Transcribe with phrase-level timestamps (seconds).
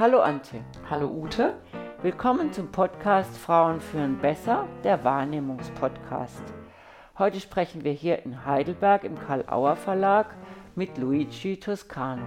[0.00, 0.64] Hallo Antje.
[0.88, 1.52] Hallo Ute.
[2.00, 6.42] Willkommen zum Podcast Frauen führen besser, der Wahrnehmungspodcast.
[7.18, 10.34] Heute sprechen wir hier in Heidelberg im Karl-Auer Verlag
[10.74, 12.22] mit Luigi Toscano.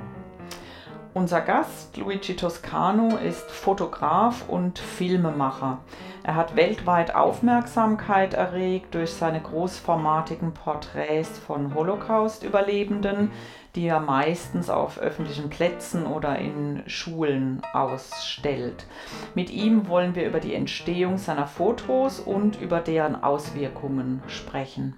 [1.15, 5.79] Unser Gast, Luigi Toscano, ist Fotograf und Filmemacher.
[6.21, 13.31] Er hat weltweit Aufmerksamkeit erregt durch seine großformatigen Porträts von Holocaust-Überlebenden,
[13.75, 18.85] die er meistens auf öffentlichen Plätzen oder in Schulen ausstellt.
[19.33, 24.95] Mit ihm wollen wir über die Entstehung seiner Fotos und über deren Auswirkungen sprechen.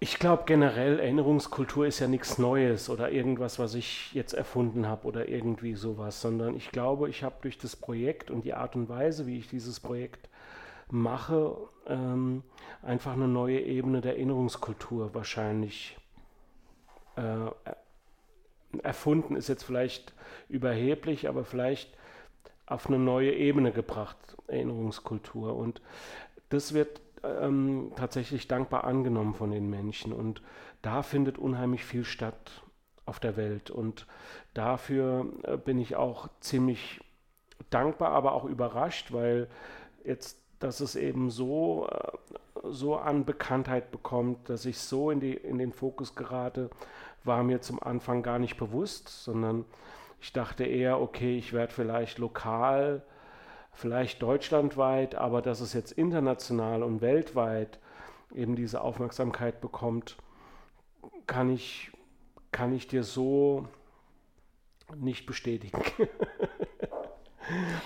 [0.00, 5.08] Ich glaube generell, Erinnerungskultur ist ja nichts Neues oder irgendwas, was ich jetzt erfunden habe
[5.08, 8.88] oder irgendwie sowas, sondern ich glaube, ich habe durch das Projekt und die Art und
[8.88, 10.28] Weise, wie ich dieses Projekt
[10.88, 11.56] mache,
[11.88, 12.44] ähm,
[12.82, 15.96] einfach eine neue Ebene der Erinnerungskultur wahrscheinlich
[17.16, 17.50] äh,
[18.82, 20.12] erfunden ist jetzt vielleicht
[20.48, 21.90] überheblich, aber vielleicht
[22.66, 24.16] auf eine neue Ebene gebracht,
[24.46, 25.56] Erinnerungskultur.
[25.56, 25.80] Und
[26.50, 30.12] das wird ähm, tatsächlich dankbar angenommen von den Menschen.
[30.12, 30.42] Und
[30.82, 32.62] da findet unheimlich viel statt
[33.06, 33.70] auf der Welt.
[33.70, 34.06] Und
[34.54, 37.00] dafür äh, bin ich auch ziemlich
[37.70, 39.48] dankbar, aber auch überrascht, weil
[40.04, 42.12] jetzt, dass es eben so, äh,
[42.64, 46.70] so an Bekanntheit bekommt, dass ich so in, die, in den Fokus gerate,
[47.24, 49.64] war mir zum Anfang gar nicht bewusst, sondern
[50.20, 53.02] ich dachte eher, okay, ich werde vielleicht lokal,
[53.78, 57.78] vielleicht deutschlandweit, aber dass es jetzt international und weltweit
[58.34, 60.16] eben diese Aufmerksamkeit bekommt,
[61.28, 61.92] kann ich,
[62.50, 63.68] kann ich dir so
[64.96, 65.80] nicht bestätigen.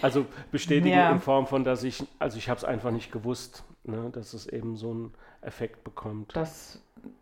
[0.03, 1.11] also bestätigen ja.
[1.13, 4.47] in Form von, dass ich, also ich habe es einfach nicht gewusst, ne, dass es
[4.47, 6.35] eben so einen Effekt bekommt.
[6.35, 6.81] Das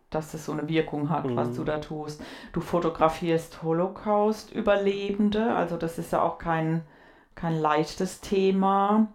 [0.09, 1.37] dass es so eine Wirkung hat, mhm.
[1.37, 2.21] was du da tust.
[2.51, 6.83] Du fotografierst Holocaust-Überlebende, also das ist ja auch kein,
[7.35, 9.07] kein leichtes Thema.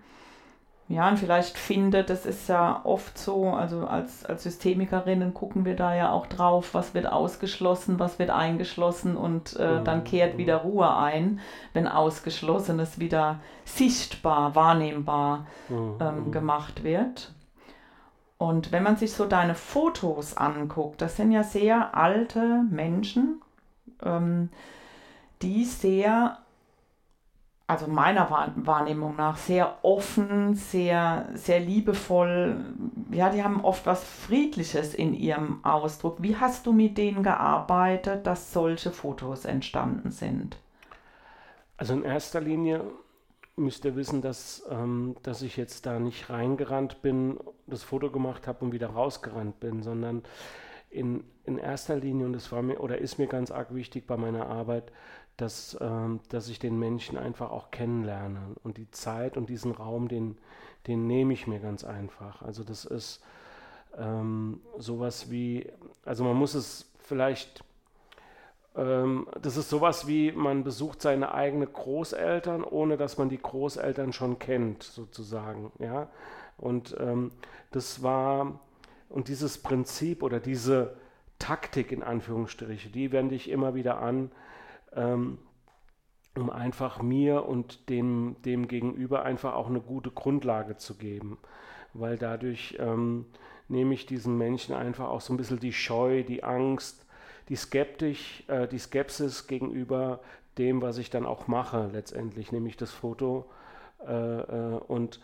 [0.88, 5.74] Ja, und vielleicht findet, das ist ja oft so, also als, als Systemikerinnen gucken wir
[5.74, 9.84] da ja auch drauf, was wird ausgeschlossen, was wird eingeschlossen und äh, mhm.
[9.84, 11.40] dann kehrt wieder Ruhe ein,
[11.72, 15.96] wenn Ausgeschlossenes wieder sichtbar, wahrnehmbar mhm.
[16.00, 17.32] ähm, gemacht wird.
[18.38, 23.42] Und wenn man sich so deine Fotos anguckt, das sind ja sehr alte Menschen,
[24.04, 24.50] ähm,
[25.42, 26.38] die sehr,
[27.66, 32.64] also meiner Wahrnehmung nach, sehr offen, sehr, sehr liebevoll,
[33.10, 36.22] ja, die haben oft was Friedliches in ihrem Ausdruck.
[36.22, 40.58] Wie hast du mit denen gearbeitet, dass solche Fotos entstanden sind?
[41.76, 42.82] Also in erster Linie
[43.56, 48.46] müsst ihr wissen, dass, ähm, dass ich jetzt da nicht reingerannt bin, das Foto gemacht
[48.46, 50.22] habe und wieder rausgerannt bin, sondern
[50.90, 54.16] in, in erster Linie, und das war mir oder ist mir ganz arg wichtig bei
[54.16, 54.92] meiner Arbeit,
[55.36, 58.40] dass, ähm, dass ich den Menschen einfach auch kennenlerne.
[58.62, 60.38] Und die Zeit und diesen Raum, den,
[60.86, 62.42] den nehme ich mir ganz einfach.
[62.42, 63.22] Also das ist
[63.98, 65.70] ähm, sowas wie,
[66.04, 67.64] also man muss es vielleicht
[68.76, 74.12] ähm, das ist sowas wie, man besucht seine eigenen Großeltern, ohne dass man die Großeltern
[74.12, 75.72] schon kennt, sozusagen.
[75.78, 76.08] Ja?
[76.58, 77.32] Und ähm,
[77.70, 78.60] das war,
[79.08, 80.96] und dieses Prinzip oder diese
[81.38, 84.30] Taktik in Anführungsstrichen, die wende ich immer wieder an,
[84.96, 85.38] ähm,
[86.36, 91.38] um einfach mir und dem, dem Gegenüber einfach auch eine gute Grundlage zu geben.
[91.94, 93.26] Weil dadurch ähm,
[93.68, 97.06] nehme ich diesen Menschen einfach auch so ein bisschen die Scheu, die Angst,
[97.48, 100.20] die, Skeptisch, äh, die Skepsis gegenüber
[100.58, 103.50] dem, was ich dann auch mache letztendlich, nämlich das Foto.
[104.06, 105.20] Äh, äh, und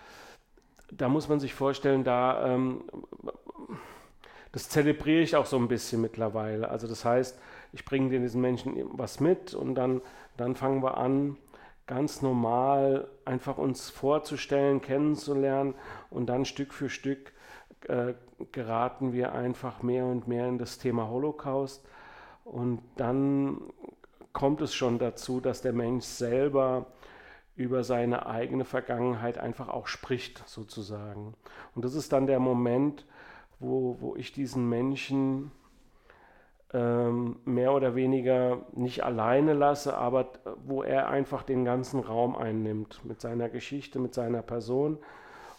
[0.90, 2.84] da muss man sich vorstellen, da ähm,
[4.52, 6.68] das zelebriere ich auch so ein bisschen mittlerweile.
[6.68, 7.38] Also das heißt,
[7.72, 10.02] ich bringe diesen Menschen was mit und dann,
[10.36, 11.36] dann fangen wir an,
[11.86, 15.74] ganz normal einfach uns vorzustellen, kennenzulernen
[16.10, 17.32] und dann Stück für Stück
[17.88, 18.14] äh,
[18.52, 21.84] geraten wir einfach mehr und mehr in das Thema Holocaust
[22.44, 23.60] und dann
[24.32, 26.86] kommt es schon dazu, dass der Mensch selber
[27.54, 31.34] über seine eigene Vergangenheit einfach auch spricht, sozusagen.
[31.74, 33.04] Und das ist dann der Moment,
[33.60, 35.52] wo, wo ich diesen Menschen
[36.74, 40.30] ähm, mehr oder weniger nicht alleine lasse, aber
[40.64, 44.98] wo er einfach den ganzen Raum einnimmt mit seiner Geschichte, mit seiner Person.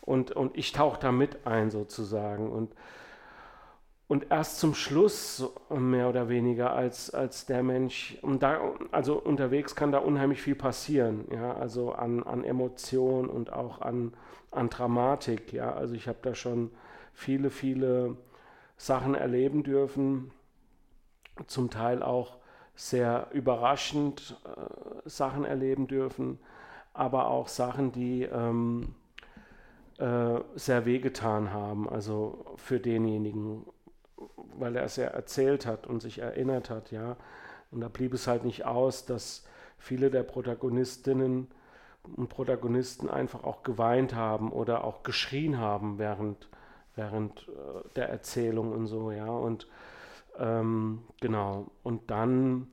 [0.01, 2.51] Und, und ich tauche da mit ein sozusagen.
[2.51, 2.73] Und,
[4.07, 8.59] und erst zum Schluss, mehr oder weniger, als, als der Mensch, und da,
[8.91, 14.13] also unterwegs kann da unheimlich viel passieren, ja, also an, an Emotionen und auch an,
[14.51, 15.73] an Dramatik, ja.
[15.73, 16.71] Also ich habe da schon
[17.13, 18.17] viele, viele
[18.77, 20.31] Sachen erleben dürfen,
[21.47, 22.37] zum Teil auch
[22.75, 26.39] sehr überraschend äh, Sachen erleben dürfen,
[26.93, 28.95] aber auch Sachen, die ähm,
[29.97, 33.65] äh, sehr wehgetan haben, also für denjenigen,
[34.57, 37.15] weil er es ja erzählt hat und sich erinnert hat, ja.
[37.71, 39.45] Und da blieb es halt nicht aus, dass
[39.77, 41.47] viele der Protagonistinnen
[42.15, 46.49] und Protagonisten einfach auch geweint haben oder auch geschrien haben während
[46.95, 49.29] während äh, der Erzählung und so, ja.
[49.29, 49.67] Und
[50.37, 51.71] ähm, genau.
[51.83, 52.67] Und dann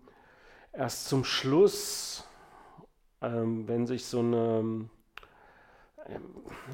[0.73, 2.25] erst zum Schluss,
[3.21, 4.91] ähm, wenn sich so eine, ähm,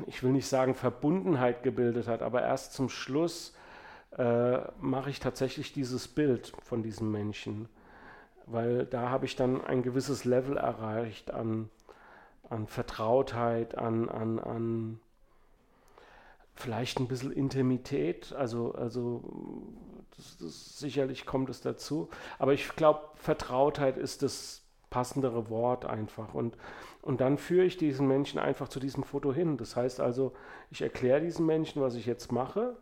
[0.06, 3.54] ich will nicht sagen Verbundenheit gebildet hat, aber erst zum Schluss
[4.16, 7.68] äh, mache ich tatsächlich dieses Bild von diesem Menschen.
[8.46, 11.68] Weil da habe ich dann ein gewisses Level erreicht an,
[12.48, 15.00] an Vertrautheit, an, an, an
[16.54, 19.22] vielleicht ein bisschen Intimität, also, also
[20.16, 22.08] das, das, sicherlich kommt es dazu.
[22.38, 26.34] Aber ich glaube, Vertrautheit ist das passendere Wort einfach.
[26.34, 26.56] Und,
[27.02, 29.56] und dann führe ich diesen Menschen einfach zu diesem Foto hin.
[29.56, 30.32] Das heißt also,
[30.70, 32.76] ich erkläre diesen Menschen, was ich jetzt mache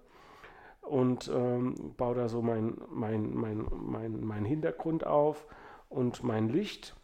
[0.83, 5.47] und ähm, baue da so mein, mein, mein, mein, mein Hintergrund auf
[5.89, 6.95] und mein Licht.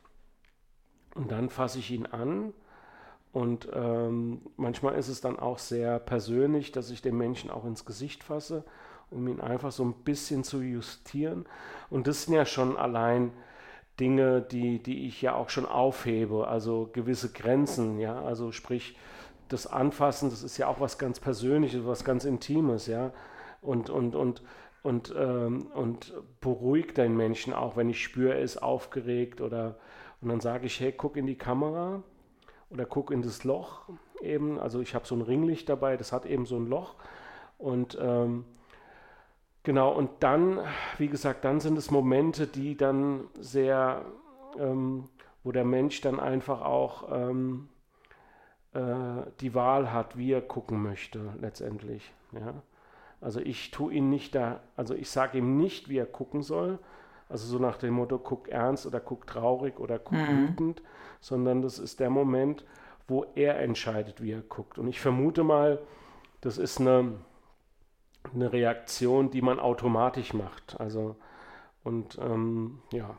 [1.15, 2.53] Und dann fasse ich ihn an
[3.33, 7.85] und ähm, manchmal ist es dann auch sehr persönlich, dass ich den Menschen auch ins
[7.85, 8.65] Gesicht fasse,
[9.11, 11.47] um ihn einfach so ein bisschen zu justieren.
[11.89, 13.33] Und das sind ja schon allein
[13.99, 18.97] Dinge, die, die ich ja auch schon aufhebe, also gewisse Grenzen, ja, also sprich
[19.49, 23.13] das Anfassen, das ist ja auch was ganz Persönliches, was ganz Intimes, ja,
[23.61, 24.43] und, und, und,
[24.83, 29.77] und, ähm, und beruhigt den Menschen auch, wenn ich spüre, er ist aufgeregt oder,
[30.23, 32.03] und dann sage ich, hey, guck in die Kamera,
[32.71, 33.83] oder gucke in das Loch
[34.23, 34.59] eben.
[34.59, 36.95] Also ich habe so ein Ringlicht dabei, das hat eben so ein Loch.
[37.59, 38.45] Und ähm,
[39.63, 40.61] genau, und dann,
[40.99, 44.05] wie gesagt, dann sind es Momente, die dann sehr,
[44.59, 45.05] ähm,
[45.45, 47.69] wo der Mensch dann einfach auch ähm,
[48.73, 52.13] äh, die Wahl hat, wie er gucken möchte, letztendlich.
[52.33, 52.55] Ja?
[53.21, 56.79] Also ich tue ihn nicht da, also ich sage ihm nicht, wie er gucken soll,
[57.29, 60.49] also so nach dem Motto, guck ernst oder guck traurig oder guck mhm.
[60.49, 60.83] wütend,
[61.21, 62.65] sondern das ist der Moment,
[63.07, 64.79] wo er entscheidet, wie er guckt.
[64.79, 65.81] Und ich vermute mal,
[66.41, 67.13] das ist eine,
[68.35, 70.79] eine Reaktion, die man automatisch macht.
[70.81, 71.17] Also
[71.83, 73.17] und ähm, ja.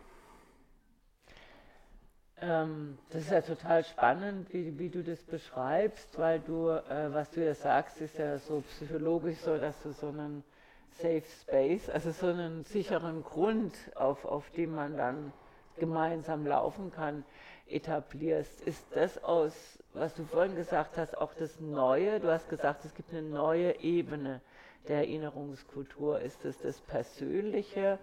[2.41, 7.29] Ähm, das ist ja total spannend, wie, wie du das beschreibst, weil du, äh, was
[7.31, 10.43] du ja sagst, ist ja so psychologisch so, dass du so einen
[10.91, 15.34] Safe Space, also so einen sicheren Grund, auf, auf dem man dann
[15.77, 17.24] gemeinsam laufen kann,
[17.67, 18.62] etablierst.
[18.62, 22.20] Ist das aus, was du vorhin gesagt hast, auch das Neue?
[22.20, 24.41] Du hast gesagt, es gibt eine neue Ebene
[24.88, 26.19] der Erinnerungskultur.
[26.19, 28.00] Ist das das Persönliche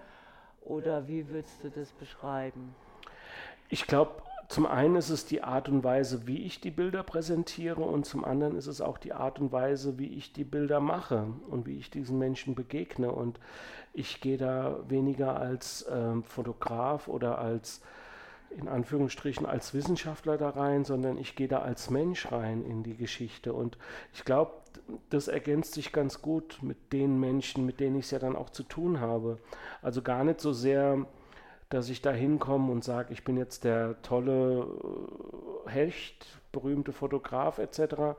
[0.63, 2.75] oder wie würdest du das beschreiben?
[3.69, 7.83] Ich glaube, zum einen ist es die Art und Weise, wie ich die Bilder präsentiere
[7.83, 11.27] und zum anderen ist es auch die Art und Weise, wie ich die Bilder mache
[11.51, 13.13] und wie ich diesen Menschen begegne.
[13.13, 13.39] Und
[13.93, 17.83] ich gehe da weniger als äh, Fotograf oder als
[18.51, 22.97] in Anführungsstrichen als Wissenschaftler da rein, sondern ich gehe da als Mensch rein in die
[22.97, 23.53] Geschichte.
[23.53, 23.79] Und
[24.15, 24.53] ich glaube,
[25.11, 28.51] das ergänzt sich ganz gut mit den Menschen, mit denen ich es ja dann auch
[28.51, 29.39] zu tun habe.
[29.83, 31.07] Also gar nicht so sehr
[31.69, 34.67] dass ich da hinkomme und sage, ich bin jetzt der tolle
[35.67, 38.17] äh, Hecht, berühmte Fotograf etc.,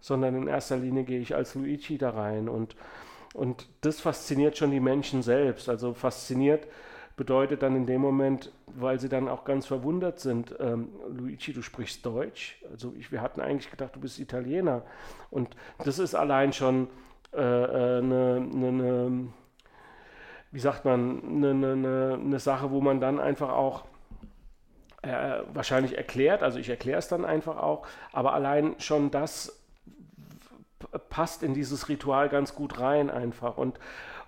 [0.00, 2.76] sondern in erster Linie gehe ich als Luigi da rein und,
[3.34, 5.68] und das fasziniert schon die Menschen selbst.
[5.68, 6.66] Also fasziniert
[7.16, 11.62] bedeutet dann in dem Moment, weil sie dann auch ganz verwundert sind, ähm, Luigi, du
[11.62, 12.62] sprichst Deutsch.
[12.70, 14.82] Also ich, wir hatten eigentlich gedacht, du bist Italiener.
[15.30, 15.54] Und
[15.84, 16.88] das ist allein schon
[17.32, 19.28] eine, äh, ne, ne, ne,
[20.50, 23.84] wie sagt man, eine ne, ne, ne Sache, wo man dann einfach auch
[25.02, 29.58] äh, wahrscheinlich erklärt, also ich erkläre es dann einfach auch, aber allein schon das
[31.08, 33.78] passt in dieses Ritual ganz gut rein einfach und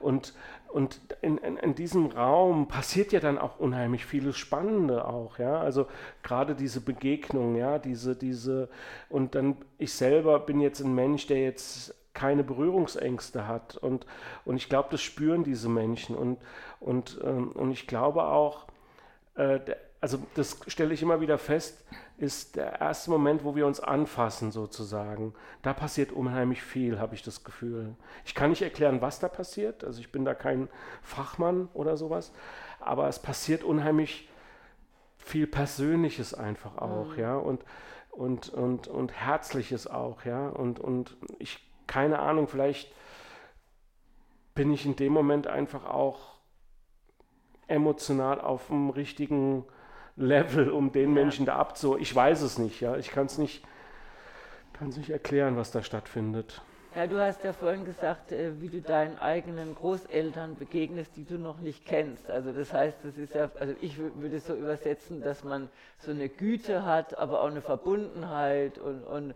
[0.01, 0.35] und
[0.75, 5.61] und in, in, in, diesem Raum passiert ja dann auch unheimlich vieles Spannende auch, ja.
[5.61, 5.87] Also
[6.25, 8.69] gerade diese Begegnung, ja, diese, diese,
[9.09, 13.77] und dann ich selber bin jetzt ein Mensch, der jetzt keine Berührungsängste hat.
[13.77, 14.05] Und,
[14.45, 16.17] und ich glaube, das spüren diese Menschen.
[16.17, 16.39] Und,
[16.81, 18.67] und, ähm, und ich glaube auch,
[19.37, 19.61] äh,
[20.01, 21.85] also das stelle ich immer wieder fest,
[22.17, 25.35] ist der erste Moment, wo wir uns anfassen sozusagen.
[25.63, 27.97] Da passiert unheimlich viel, habe ich das Gefühl.
[28.25, 30.69] Ich kann nicht erklären, was da passiert, also ich bin da kein
[31.03, 32.33] Fachmann oder sowas,
[32.81, 34.29] aber es passiert unheimlich
[35.19, 37.19] viel Persönliches einfach auch, mhm.
[37.19, 37.65] ja, und,
[38.11, 42.95] und, und, und Herzliches auch, ja, und, und ich, keine Ahnung, vielleicht
[44.55, 46.35] bin ich in dem Moment einfach auch
[47.67, 49.65] emotional auf dem richtigen
[50.17, 51.23] Level, um den ja.
[51.23, 51.97] Menschen da abzu.
[51.99, 52.97] Ich weiß es nicht, ja.
[52.97, 53.65] Ich kann es nicht,
[54.73, 56.63] kann's nicht erklären, was da stattfindet.
[56.97, 61.39] Ja, du hast ja vorhin gesagt, äh, wie du deinen eigenen Großeltern begegnest, die du
[61.39, 62.31] noch nicht kennst.
[62.31, 65.69] Also das heißt, das ist ja, also ich würde es so übersetzen, dass man
[65.99, 69.35] so eine Güte hat, aber auch eine Verbundenheit und, und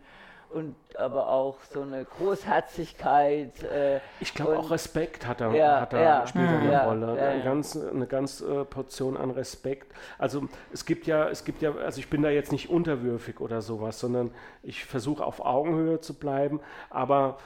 [0.50, 3.62] und aber auch so eine Großherzigkeit.
[3.62, 7.12] Äh, ich glaube auch Respekt hat da, ja, hat da ja, spielt eine ja, Rolle.
[7.20, 9.92] eine ganz, eine ganz äh, Portion an Respekt.
[10.18, 13.62] Also es gibt ja, es gibt ja, also ich bin da jetzt nicht unterwürfig oder
[13.62, 14.30] sowas, sondern
[14.62, 17.38] ich versuche auf Augenhöhe zu bleiben, aber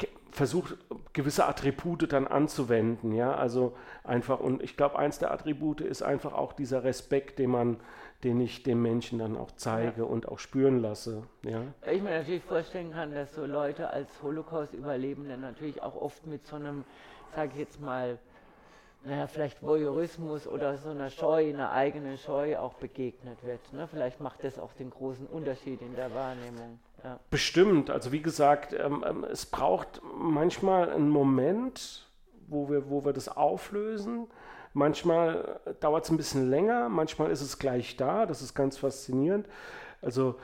[0.00, 0.76] äh, versuche
[1.14, 3.74] gewisse Attribute dann anzuwenden, ja, also
[4.04, 7.80] einfach und ich glaube eins der Attribute ist einfach auch dieser Respekt, den man
[8.24, 10.06] den ich dem Menschen dann auch zeige ja.
[10.06, 11.22] und auch spüren lasse.
[11.42, 11.62] Ja.
[11.90, 16.56] Ich mir natürlich vorstellen kann, dass so Leute als Holocaust-Überlebende natürlich auch oft mit so
[16.56, 16.84] einem,
[17.34, 18.18] sage ich jetzt mal,
[19.04, 23.72] naja, vielleicht Voyeurismus oder so einer Scheu, einer eigenen Scheu auch begegnet wird.
[23.72, 23.86] Ne?
[23.86, 26.80] Vielleicht macht das auch den großen Unterschied in der Wahrnehmung.
[27.04, 27.20] Ja.
[27.30, 27.90] Bestimmt.
[27.90, 32.08] Also wie gesagt, ähm, ähm es braucht manchmal einen Moment,
[32.48, 34.26] wo wir, wo wir das auflösen
[34.78, 38.26] Manchmal dauert es ein bisschen länger, manchmal ist es gleich da.
[38.26, 39.48] Das ist ganz faszinierend.
[40.00, 40.36] Also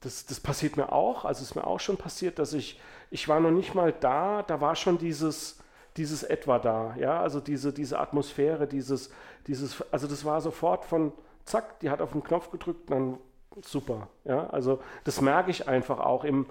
[0.00, 1.24] das, das passiert mir auch.
[1.24, 2.80] Also es ist mir auch schon passiert, dass ich,
[3.10, 5.58] ich war noch nicht mal da, da war schon dieses,
[5.96, 6.94] dieses etwa da.
[6.98, 9.10] Ja, also diese, diese Atmosphäre, dieses,
[9.48, 11.12] dieses, also das war sofort von
[11.44, 13.18] zack, die hat auf den Knopf gedrückt, dann
[13.60, 14.06] super.
[14.24, 16.46] Ja, also das merke ich einfach auch im,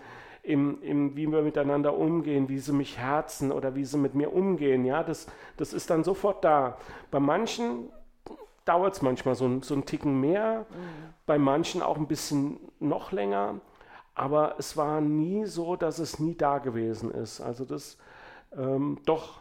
[0.50, 4.34] im, im, wie wir miteinander umgehen, wie sie mich herzen oder wie sie mit mir
[4.34, 4.84] umgehen.
[4.84, 5.28] Ja, das,
[5.58, 6.78] das ist dann sofort da.
[7.12, 7.90] Bei manchen
[8.66, 11.14] dauert es manchmal so, so einen Ticken mehr, mhm.
[11.28, 13.62] bei manchen auch ein bisschen noch länger.
[14.16, 17.42] Aber es war nie so, dass es nie da gewesen ist.
[17.42, 17.98] Also das
[18.58, 19.40] ähm, doch,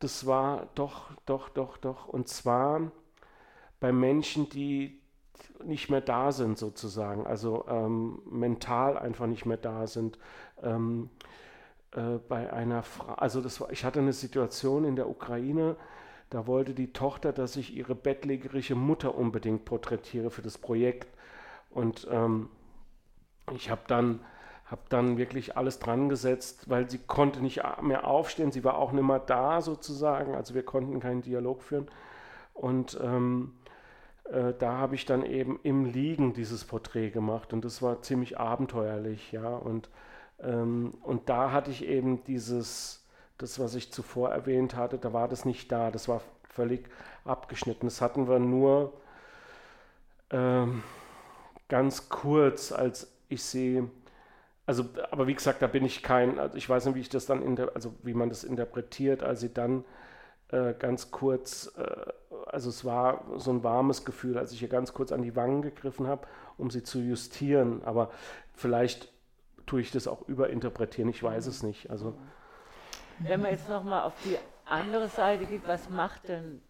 [0.00, 2.08] das war doch, doch, doch, doch.
[2.08, 2.90] Und zwar
[3.78, 5.00] bei Menschen, die,
[5.64, 10.18] nicht mehr da sind sozusagen, also ähm, mental einfach nicht mehr da sind.
[10.62, 11.10] Ähm,
[11.92, 15.76] äh, bei einer Frau, also das war, ich hatte eine Situation in der Ukraine,
[16.30, 21.06] da wollte die Tochter, dass ich ihre bettlägerische Mutter unbedingt porträtiere für das Projekt.
[21.70, 22.48] Und ähm,
[23.54, 24.20] ich habe dann,
[24.66, 28.92] hab dann wirklich alles dran gesetzt, weil sie konnte nicht mehr aufstehen, sie war auch
[28.92, 31.86] nicht mehr da sozusagen, also wir konnten keinen Dialog führen.
[32.52, 33.63] Und ähm, äh,
[34.24, 39.32] da habe ich dann eben im Liegen dieses Porträt gemacht und das war ziemlich abenteuerlich,
[39.32, 39.48] ja.
[39.48, 39.88] Und,
[40.40, 43.04] ähm, und da hatte ich eben dieses,
[43.38, 46.88] das, was ich zuvor erwähnt hatte, da war das nicht da, das war völlig
[47.24, 47.86] abgeschnitten.
[47.86, 48.94] Das hatten wir nur
[50.30, 50.82] ähm,
[51.68, 53.88] ganz kurz, als ich sie
[54.66, 57.26] also, aber wie gesagt, da bin ich kein, also ich weiß nicht, wie ich das
[57.26, 59.84] dann, also wie man das interpretiert, als sie dann
[60.48, 62.12] äh, ganz kurz äh,
[62.54, 65.62] also es war so ein warmes Gefühl, als ich ihr ganz kurz an die Wangen
[65.62, 67.82] gegriffen habe, um sie zu justieren.
[67.84, 68.10] Aber
[68.54, 69.12] vielleicht
[69.66, 71.90] tue ich das auch überinterpretieren, ich weiß es nicht.
[71.90, 72.14] Also
[73.18, 74.36] Wenn man jetzt nochmal auf die
[74.66, 76.62] andere Seite geht, was macht denn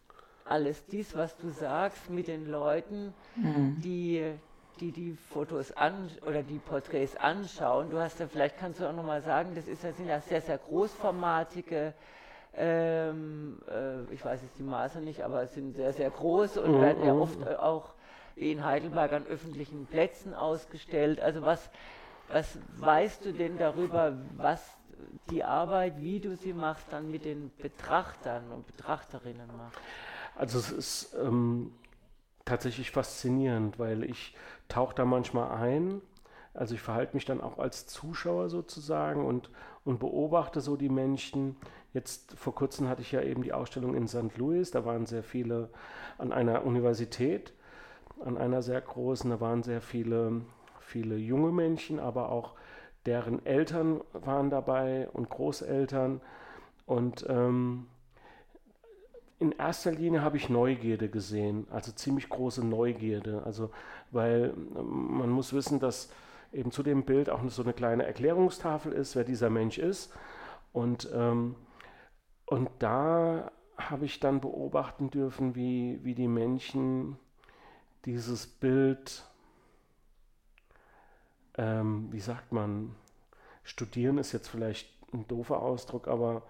[0.47, 3.81] alles dies, was du sagst, mit den Leuten, mhm.
[3.83, 4.35] die
[4.81, 7.91] die die Fotos an oder die Porträts anschauen.
[7.91, 10.41] Du hast ja, vielleicht kannst du auch nochmal sagen, das ist, das sind ja sehr,
[10.41, 11.95] sehr großformatige
[12.57, 13.34] ähm, äh,
[14.11, 16.81] ich weiß jetzt die Maße nicht, aber sind sehr, sehr groß und mhm.
[16.81, 17.95] werden ja oft äh, auch
[18.37, 21.21] wie in Heidelberg an öffentlichen Plätzen ausgestellt.
[21.21, 21.71] Also was,
[22.29, 24.61] was weißt du denn darüber, was
[25.31, 29.79] die Arbeit, wie du sie machst, dann mit den Betrachtern und Betrachterinnen macht?
[30.37, 31.73] Also es ist ähm,
[32.45, 34.37] tatsächlich faszinierend, weil ich
[34.69, 36.01] tauche da manchmal ein.
[36.53, 39.51] Also ich verhalte mich dann auch als Zuschauer sozusagen und,
[39.85, 41.57] und beobachte so die Menschen.
[41.93, 44.37] Jetzt vor kurzem hatte ich ja eben die Ausstellung in St.
[44.37, 45.69] Louis, da waren sehr viele
[46.19, 47.53] an einer Universität,
[48.25, 50.43] an einer sehr großen, da waren sehr viele,
[50.81, 52.55] viele junge Menschen, aber auch
[53.07, 56.21] deren Eltern waren dabei und Großeltern.
[56.87, 57.87] Und ähm,
[59.39, 63.43] in erster Linie habe ich Neugierde gesehen, also ziemlich große Neugierde.
[63.45, 63.71] Also,
[64.11, 66.11] weil ähm, man muss wissen, dass
[66.55, 70.13] eben zu dem Bild auch so eine kleine Erklärungstafel ist, wer dieser Mensch ist.
[70.73, 71.57] Und, ähm,
[72.47, 77.19] und da habe ich dann beobachten dürfen, wie, wie die Menschen
[78.05, 79.25] dieses Bild,
[81.57, 82.95] ähm, wie sagt man,
[83.63, 86.43] studieren ist jetzt vielleicht ein doofer Ausdruck, aber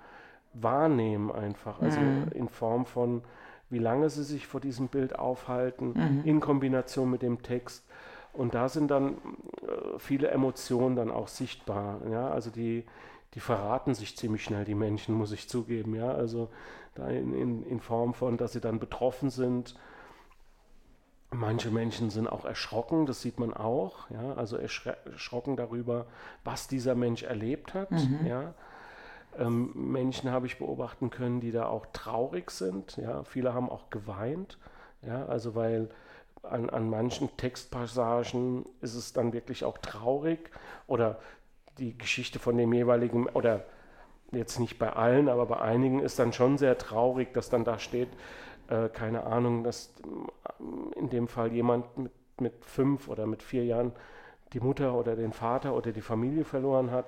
[0.53, 1.81] wahrnehmen einfach.
[1.81, 2.29] Also mhm.
[2.33, 3.23] in Form von,
[3.71, 6.23] wie lange sie sich vor diesem Bild aufhalten, mhm.
[6.25, 7.87] in Kombination mit dem Text.
[8.35, 9.15] Und da sind dann
[9.63, 12.01] äh, viele Emotionen dann auch sichtbar.
[12.11, 12.31] Ja?
[12.31, 12.85] Also die,
[13.35, 15.95] die verraten sich ziemlich schnell, die Menschen, muss ich zugeben.
[15.95, 16.13] Ja?
[16.13, 16.49] Also
[16.95, 19.75] da in, in, in Form von, dass sie dann betroffen sind.
[21.31, 26.07] Manche Menschen sind auch erschrocken, das sieht man auch, ja, also erschrocken darüber,
[26.45, 28.25] was dieser Mensch erlebt hat, mhm.
[28.25, 28.55] ja.
[29.37, 32.97] Ähm, Menschen habe ich beobachten können, die da auch traurig sind.
[32.99, 34.59] Ja, viele haben auch geweint.
[35.03, 35.91] Ja, also weil
[36.49, 40.51] an, an manchen Textpassagen ist es dann wirklich auch traurig
[40.87, 41.19] oder
[41.79, 43.65] die Geschichte von dem jeweiligen oder
[44.33, 47.79] jetzt nicht bei allen, aber bei einigen ist dann schon sehr traurig, dass dann da
[47.79, 48.09] steht,
[48.69, 49.93] äh, keine Ahnung, dass
[50.97, 53.93] in dem Fall jemand mit, mit fünf oder mit vier Jahren
[54.53, 57.07] die Mutter oder den Vater oder die Familie verloren hat.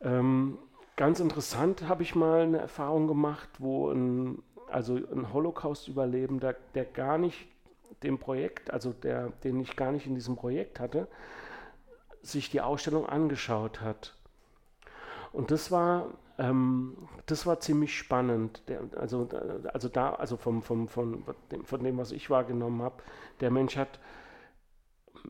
[0.00, 0.58] Ähm,
[0.96, 7.18] Ganz interessant habe ich mal eine Erfahrung gemacht, wo ein, also ein Holocaust-Überlebender, der gar
[7.18, 7.48] nicht
[8.04, 11.08] dem Projekt, also der, den ich gar nicht in diesem Projekt hatte,
[12.22, 14.14] sich die Ausstellung angeschaut hat.
[15.32, 16.06] Und das war,
[16.38, 18.62] ähm, das war ziemlich spannend.
[18.68, 19.28] Der, also,
[19.72, 23.02] also da, also vom, vom, von, dem, von dem, was ich wahrgenommen habe,
[23.40, 23.98] der Mensch hat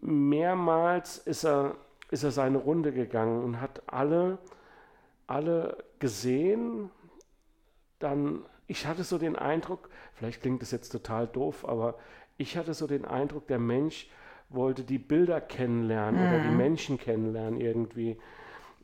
[0.01, 1.77] mehrmals ist er,
[2.11, 4.39] ist er seine Runde gegangen und hat alle
[5.27, 6.91] alle gesehen,
[7.99, 11.97] dann, ich hatte so den Eindruck, vielleicht klingt das jetzt total doof, aber
[12.37, 14.09] ich hatte so den Eindruck, der Mensch
[14.49, 16.29] wollte die Bilder kennenlernen mhm.
[16.29, 16.57] oder die mhm.
[16.57, 18.19] Menschen kennenlernen irgendwie.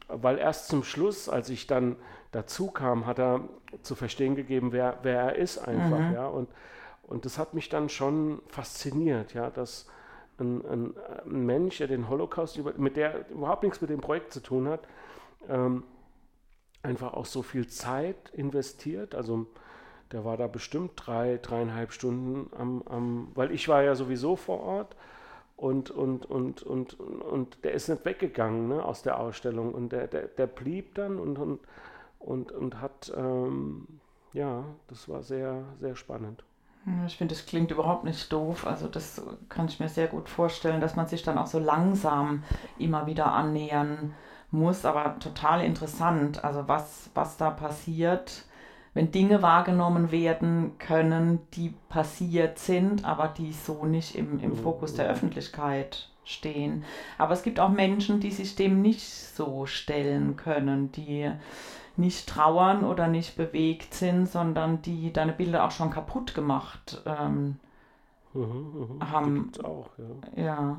[0.09, 1.97] Weil erst zum Schluss, als ich dann
[2.33, 3.49] dazu kam, hat er
[3.83, 6.15] zu verstehen gegeben, wer, wer er ist einfach, mhm.
[6.15, 6.27] ja.
[6.27, 6.49] Und,
[7.03, 9.87] und das hat mich dann schon fasziniert, ja, dass
[10.39, 10.95] ein, ein,
[11.27, 14.69] ein Mensch, der den Holocaust, über, mit der überhaupt nichts mit dem Projekt zu tun
[14.69, 14.81] hat,
[15.49, 15.85] ähm,
[16.83, 19.15] einfach auch so viel Zeit investiert.
[19.15, 19.47] Also
[20.13, 24.61] der war da bestimmt drei, dreieinhalb Stunden am, am weil ich war ja sowieso vor
[24.61, 24.97] Ort
[25.57, 30.07] und, und, und, und, und der ist nicht weggegangen ne, aus der Ausstellung und der,
[30.07, 31.61] der, der blieb dann und, und,
[32.19, 33.87] und, und hat, ähm,
[34.33, 36.45] ja, das war sehr, sehr spannend.
[37.07, 38.67] Ich finde, das klingt überhaupt nicht doof.
[38.67, 42.43] Also das kann ich mir sehr gut vorstellen, dass man sich dann auch so langsam
[42.79, 44.15] immer wieder annähern
[44.51, 48.47] muss, aber total interessant, also was, was da passiert,
[48.95, 54.95] wenn Dinge wahrgenommen werden können, die passiert sind, aber die so nicht im, im Fokus
[54.95, 56.85] der Öffentlichkeit stehen.
[57.19, 61.31] Aber es gibt auch Menschen, die sich dem nicht so stellen können, die
[61.97, 67.57] nicht trauern oder nicht bewegt sind, sondern die deine Bilder auch schon kaputt gemacht ähm,
[68.33, 69.11] mhm, mh.
[69.11, 69.53] haben.
[69.63, 69.91] Auch,
[70.37, 70.45] ja.
[70.45, 70.77] ja.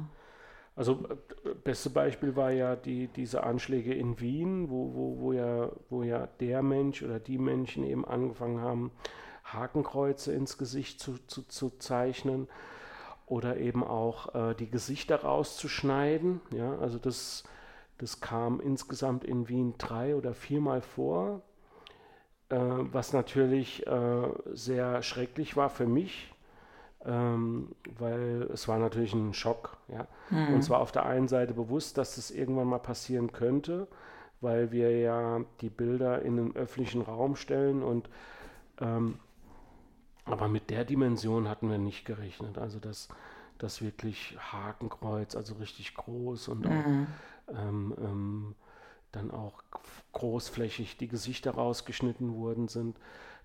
[0.76, 1.04] Also
[1.44, 6.04] äh, beste Beispiel war ja die, diese Anschläge in Wien, wo, wo, wo, ja, wo
[6.04, 8.92] ja der Mensch oder die Menschen eben angefangen haben,
[9.44, 12.48] Hakenkreuze ins Gesicht zu, zu, zu zeichnen
[13.26, 16.42] oder eben auch äh, die Gesichter rauszuschneiden.
[16.52, 17.44] Ja, also das,
[17.98, 21.42] das kam insgesamt in Wien drei oder viermal vor,
[22.50, 26.34] äh, was natürlich äh, sehr schrecklich war für mich,
[27.06, 29.78] ähm, weil es war natürlich ein Schock.
[29.88, 30.08] Ja?
[30.30, 30.56] Mhm.
[30.56, 33.88] Und zwar auf der einen Seite bewusst, dass das irgendwann mal passieren könnte,
[34.40, 38.10] weil wir ja die Bilder in den öffentlichen Raum stellen und
[38.80, 39.20] ähm,
[40.26, 42.58] aber mit der Dimension hatten wir nicht gerechnet.
[42.58, 43.10] Also dass
[43.58, 47.08] das wirklich Hakenkreuz, also richtig groß und auch, mhm.
[47.50, 48.56] ähm, ähm,
[49.12, 49.62] dann auch
[50.14, 52.98] großflächig die Gesichter rausgeschnitten worden sind.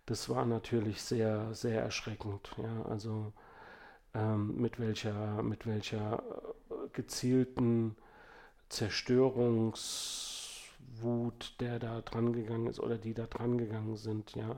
[0.07, 2.51] Das war natürlich sehr, sehr erschreckend.
[2.59, 3.33] Ja, also
[4.17, 6.23] ähm, mit welcher, mit welcher
[6.71, 7.97] äh, gezielten
[8.69, 14.57] Zerstörungswut der da dran gegangen ist oder die da dran gegangen sind, ja.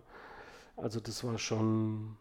[0.77, 2.17] Also das war schon,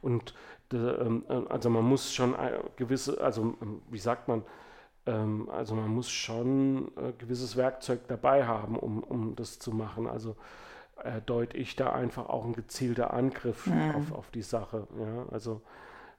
[0.00, 0.34] Und
[0.72, 2.34] ähm, also man muss schon
[2.76, 4.42] gewisse, also ähm, wie sagt man,
[5.06, 10.06] ähm, also man muss schon äh, gewisses Werkzeug dabei haben, um, um das zu machen.
[10.06, 10.36] Also
[11.02, 13.94] äh, deute ich da einfach auch ein gezielter Angriff mhm.
[13.94, 14.86] auf, auf die Sache.
[14.98, 15.62] Ja, also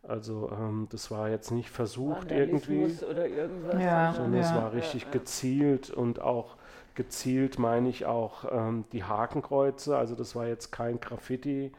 [0.07, 4.47] also ähm, das war jetzt nicht versucht irgendwie, oder irgendwas, ja, sondern ja.
[4.47, 6.55] es war richtig ja, gezielt und auch
[6.95, 9.97] gezielt meine ich auch ähm, die Hakenkreuze.
[9.97, 11.71] Also das war jetzt kein Graffiti,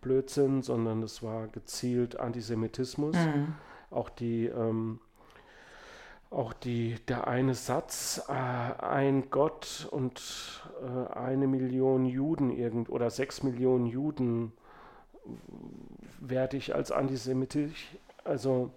[0.00, 3.16] Blödsinn, sondern es war gezielt Antisemitismus.
[3.16, 3.54] Mhm.
[3.90, 5.00] Auch die, ähm,
[6.30, 13.10] auch die, der eine Satz, äh, ein Gott und äh, eine Million Juden irgend oder
[13.10, 14.52] sechs Millionen Juden
[16.20, 17.96] werte ich als antisemitisch.
[18.24, 18.70] Also,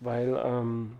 [0.00, 0.96] weil ähm,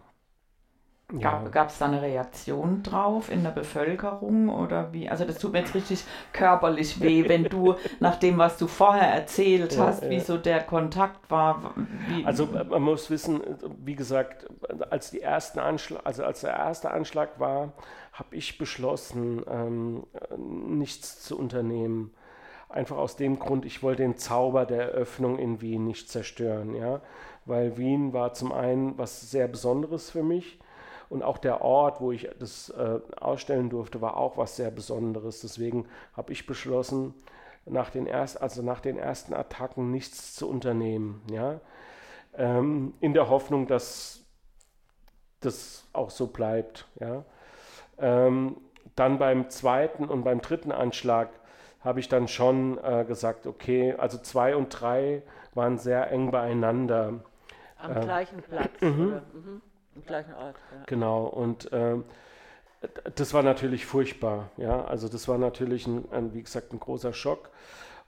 [1.21, 5.09] Gab es da eine Reaktion drauf in der Bevölkerung oder wie?
[5.09, 9.09] Also das tut mir jetzt richtig körperlich weh, wenn du nach dem, was du vorher
[9.09, 10.11] erzählt ja, hast, ja.
[10.11, 11.75] wie so der Kontakt war.
[12.09, 13.43] Wie also man muss wissen,
[13.85, 14.47] wie gesagt,
[14.91, 17.75] als die ersten Anschlag, also als der erste Anschlag war,
[18.13, 20.05] habe ich beschlossen, ähm,
[20.39, 22.15] nichts zu unternehmen.
[22.75, 27.01] Einfach aus dem Grund, ich wollte den Zauber der Eröffnung in Wien nicht zerstören, ja,
[27.45, 30.59] weil Wien war zum einen was sehr Besonderes für mich
[31.09, 35.43] und auch der Ort, wo ich das äh, ausstellen durfte, war auch was sehr Besonderes.
[35.43, 37.15] Deswegen habe ich beschlossen,
[37.65, 41.23] nach den, erst, also nach den ersten Attacken nichts zu unternehmen.
[41.31, 41.61] Ja?
[42.37, 44.25] Ähm, in der Hoffnung, dass
[45.39, 46.89] das auch so bleibt.
[46.99, 47.25] Ja?
[47.99, 48.57] Ähm,
[48.97, 51.31] dann beim zweiten und beim dritten Anschlag
[51.85, 57.21] habe ich dann schon äh, gesagt, okay, also zwei und drei waren sehr eng beieinander.
[57.79, 58.81] Am äh, gleichen Platz.
[58.81, 59.21] Mhm.
[59.33, 59.63] Mhm.
[59.95, 60.83] Im gleichen Ort, ja.
[60.87, 61.97] Genau, und äh,
[63.15, 67.13] das war natürlich furchtbar, ja, also das war natürlich, ein, ein wie gesagt, ein großer
[67.13, 67.51] Schock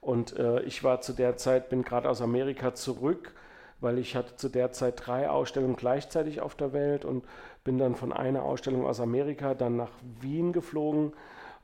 [0.00, 3.34] und äh, ich war zu der Zeit, bin gerade aus Amerika zurück,
[3.80, 7.24] weil ich hatte zu der Zeit drei Ausstellungen gleichzeitig auf der Welt und
[7.62, 11.12] bin dann von einer Ausstellung aus Amerika dann nach Wien geflogen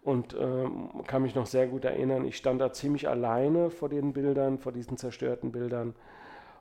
[0.03, 0.69] und äh,
[1.07, 4.73] kann mich noch sehr gut erinnern, ich stand da ziemlich alleine vor den Bildern, vor
[4.73, 5.95] diesen zerstörten Bildern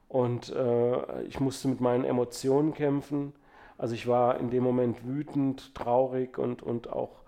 [0.08, 3.34] und äh, ich musste mit meinen Emotionen kämpfen
[3.82, 7.24] also ich war in dem Moment wütend, traurig und, und auch,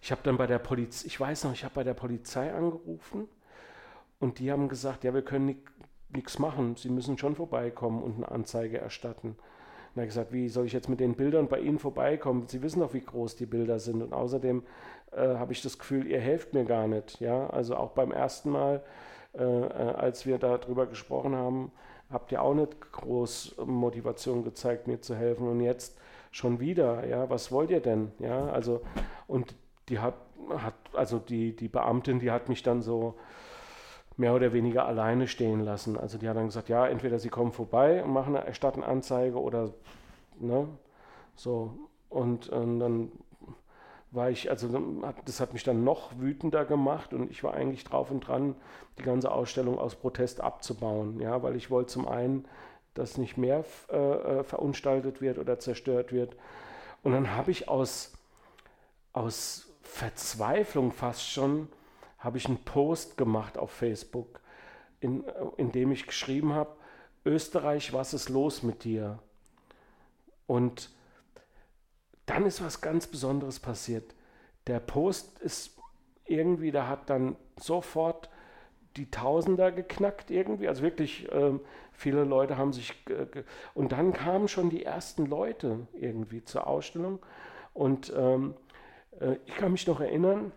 [0.00, 3.28] ich habe dann bei der Polizei, ich weiß noch, ich habe bei der Polizei angerufen
[4.18, 5.62] und die haben gesagt, ja, wir können
[6.08, 9.36] nichts machen, Sie müssen schon vorbeikommen und eine Anzeige erstatten.
[9.94, 12.48] Und er hat gesagt, wie soll ich jetzt mit den Bildern bei Ihnen vorbeikommen?
[12.48, 14.00] Sie wissen doch, wie groß die Bilder sind.
[14.00, 14.62] Und außerdem
[15.16, 17.20] äh, habe ich das Gefühl, ihr helft mir gar nicht.
[17.20, 17.48] Ja?
[17.50, 18.82] Also auch beim ersten Mal,
[19.36, 21.72] äh, äh, als wir darüber gesprochen haben,
[22.10, 25.98] habt ihr auch nicht groß Motivation gezeigt, mir zu helfen und jetzt
[26.30, 28.12] schon wieder, ja, was wollt ihr denn?
[28.18, 28.82] Ja, also,
[29.26, 29.54] und
[29.88, 30.14] die hat,
[30.56, 33.14] hat also die, die Beamtin, die hat mich dann so
[34.16, 35.98] mehr oder weniger alleine stehen lassen.
[35.98, 39.40] Also die hat dann gesagt, ja, entweder sie kommen vorbei und machen eine erstatten Anzeige
[39.40, 39.70] oder,
[40.38, 40.68] ne,
[41.34, 41.72] so.
[42.08, 43.12] Und, und dann
[44.14, 44.68] war ich, also
[45.24, 48.54] das hat mich dann noch wütender gemacht und ich war eigentlich drauf und dran,
[48.98, 52.46] die ganze Ausstellung aus Protest abzubauen, ja, weil ich wollte zum einen,
[52.94, 56.36] dass nicht mehr äh, äh, verunstaltet wird oder zerstört wird.
[57.02, 58.12] Und dann habe ich aus,
[59.12, 61.68] aus Verzweiflung fast schon,
[62.18, 64.40] habe ich einen Post gemacht auf Facebook,
[65.00, 65.24] in,
[65.56, 66.70] in dem ich geschrieben habe,
[67.26, 69.18] Österreich, was ist los mit dir?
[70.46, 70.90] Und
[72.26, 74.14] dann ist was ganz Besonderes passiert.
[74.66, 75.78] Der Post ist
[76.24, 78.30] irgendwie, da hat dann sofort
[78.96, 80.68] die Tausender geknackt irgendwie.
[80.68, 81.60] Also wirklich, ähm,
[81.92, 82.94] viele Leute haben sich.
[83.74, 87.18] und dann kamen schon die ersten Leute irgendwie zur Ausstellung.
[87.72, 88.54] Und ähm,
[89.20, 90.52] äh, ich kann mich noch erinnern,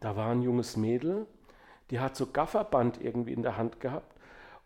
[0.00, 1.26] da war ein junges Mädel,
[1.90, 4.14] die hat so Gafferband irgendwie in der Hand gehabt.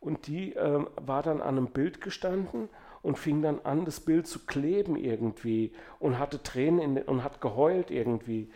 [0.00, 2.68] Und die ähm, war dann an einem Bild gestanden
[3.02, 7.40] und fing dann an, das Bild zu kleben irgendwie und hatte Tränen den, und hat
[7.40, 8.50] geheult irgendwie.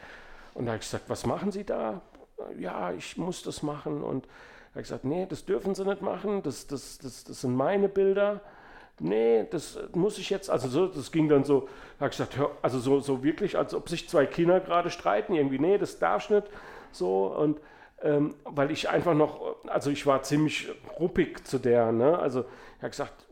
[0.55, 2.01] Und da habe ich gesagt, was machen Sie da?
[2.59, 4.03] Ja, ich muss das machen.
[4.03, 4.31] Und da
[4.71, 7.89] habe ich gesagt, nee, das dürfen Sie nicht machen, das, das, das, das sind meine
[7.89, 8.41] Bilder.
[8.99, 12.39] Nee, das muss ich jetzt, also so, das ging dann so, da habe ich gesagt,
[12.39, 15.59] hör, also so, so wirklich, als ob sich zwei Kinder gerade streiten irgendwie.
[15.59, 16.47] Nee, das darfst nicht.
[16.93, 17.61] So und
[18.03, 22.19] ähm, weil ich einfach noch, also ich war ziemlich ruppig zu der, ne?
[22.19, 22.41] Also
[22.77, 23.26] ich habe gesagt,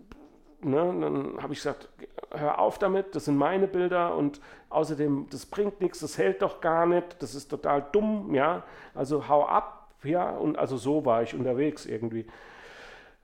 [0.65, 1.91] Ne, dann habe ich gesagt,
[2.31, 6.63] hör auf damit, das sind meine Bilder und außerdem, das bringt nichts, das hält doch
[6.63, 8.63] gar nicht, das ist total dumm, ja,
[8.95, 12.27] also hau ab, ja, und also so war ich unterwegs irgendwie.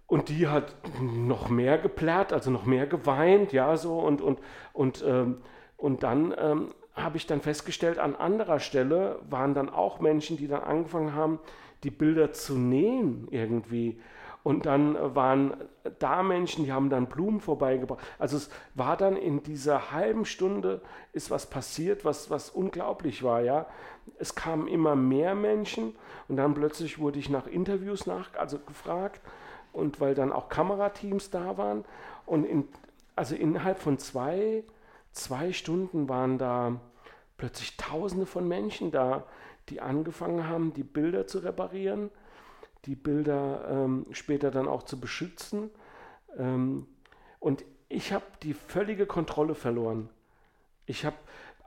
[0.06, 4.38] Und die hat noch mehr geplärrt, also noch mehr geweint, ja, so und, und,
[4.74, 5.40] und, ähm,
[5.78, 10.46] und dann ähm, habe ich dann festgestellt, an anderer Stelle waren dann auch Menschen, die
[10.46, 11.38] dann angefangen haben,
[11.84, 13.98] die Bilder zu nähen irgendwie
[14.42, 15.54] Und dann waren
[15.98, 18.04] da Menschen, die haben dann Blumen vorbeigebracht.
[18.18, 20.80] Also es war dann in dieser halben Stunde
[21.12, 23.66] ist was passiert, was, was unglaublich war, ja.
[24.18, 25.94] Es kamen immer mehr Menschen
[26.28, 29.20] und dann plötzlich wurde ich nach Interviews nach, also gefragt
[29.72, 31.84] und weil dann auch Kamerateams da waren
[32.26, 32.66] und in,
[33.16, 34.64] also innerhalb von zwei,
[35.12, 36.80] zwei Stunden waren da
[37.36, 39.24] plötzlich Tausende von Menschen da,
[39.68, 42.10] die angefangen haben, die Bilder zu reparieren
[42.86, 45.70] die Bilder ähm, später dann auch zu beschützen.
[46.36, 46.86] Ähm,
[47.38, 50.08] und ich habe die völlige Kontrolle verloren.
[50.86, 51.16] Ich habe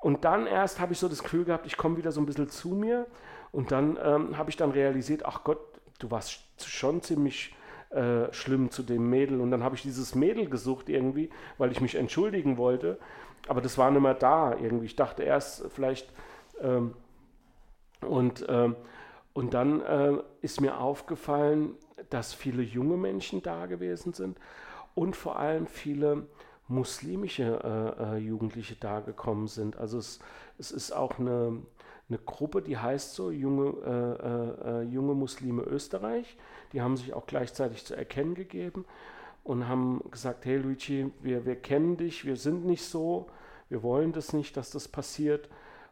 [0.04, 2.49] und dann erst habe ich so das Gefühl gehabt, ich komme wieder so ein bisschen
[2.49, 3.08] zu mir.
[3.54, 5.60] Und dann ähm, habe ich dann realisiert, ach Gott,
[5.99, 7.56] du warst schon ziemlich
[7.89, 9.39] äh, schlimm zu dem Mädel.
[9.39, 12.99] Und dann habe ich dieses Mädel gesucht irgendwie, weil ich mich entschuldigen wollte.
[13.47, 14.88] Aber das war nicht mehr da irgendwie.
[14.88, 16.12] Ich dachte erst vielleicht.
[16.60, 16.95] Ähm,
[18.02, 18.76] und ähm,
[19.34, 21.76] und dann äh, ist mir aufgefallen,
[22.10, 24.38] dass viele junge Menschen da gewesen sind
[24.96, 26.28] und vor allem viele
[26.67, 27.60] muslimische
[28.00, 29.78] äh, äh, Jugendliche da gekommen sind.
[29.78, 30.19] Also es,
[30.58, 31.62] es ist auch eine,
[32.10, 36.38] eine Gruppe, die heißt so junge, äh, äh, äh, junge Muslime Österreich.
[36.72, 38.86] Die haben sich auch gleichzeitig zu erkennen gegeben
[39.43, 43.28] und haben gesagt, hey Luigi, wir, wir kennen dich, wir sind nicht so,
[43.69, 45.50] wir wollen das nicht, dass das passiert.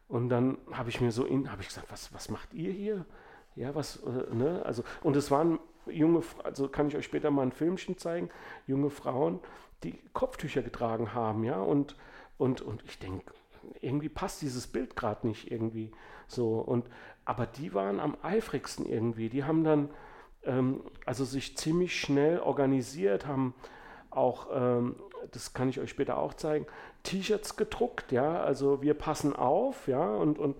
[0.08, 3.06] Und dann habe ich mir so habe ich gesagt, was, was macht ihr hier?
[3.56, 4.62] Ja, was, äh, ne?
[4.66, 8.30] Also, und es waren junge, also kann ich euch später mal ein Filmchen zeigen,
[8.68, 9.40] junge Frauen,
[9.84, 11.96] die Kopftücher getragen haben, ja, und,
[12.38, 13.34] und, und ich denke,
[13.82, 15.92] irgendwie passt dieses Bild gerade nicht irgendwie
[16.28, 16.60] so.
[16.60, 16.86] Und,
[17.26, 19.30] aber die waren am eifrigsten irgendwie.
[19.30, 19.90] Die haben dann
[20.44, 23.54] ähm, also sich ziemlich schnell organisiert, haben
[24.10, 24.96] auch, ähm,
[25.32, 26.66] das kann ich euch später auch zeigen,
[27.04, 30.56] T-Shirts gedruckt, ja, also wir passen auf, ja, und, und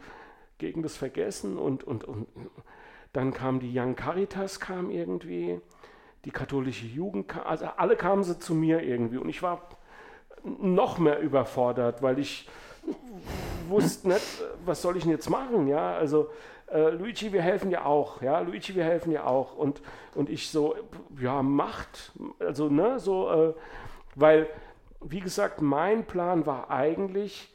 [0.58, 2.28] gegen das Vergessen und, und, und
[3.14, 5.60] dann kam die Young Caritas, kam irgendwie,
[6.26, 9.18] die katholische Jugend, kam, also alle kamen sie zu mir irgendwie.
[9.18, 9.62] Und ich war
[10.44, 12.48] noch mehr überfordert, weil ich
[13.68, 16.30] wusste nicht, was soll ich denn jetzt machen, ja, also
[16.72, 19.56] äh, Luigi, wir helfen dir auch, ja, Luigi, wir helfen dir auch.
[19.56, 19.82] Und,
[20.16, 20.76] und ich so,
[21.20, 23.54] ja, macht, also, ne, so, äh,
[24.16, 24.48] weil,
[25.02, 27.54] wie gesagt, mein Plan war eigentlich,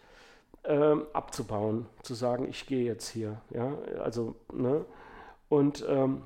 [0.65, 4.85] äh, abzubauen, zu sagen, ich gehe jetzt hier, ja, also, ne,
[5.49, 6.23] und, ähm,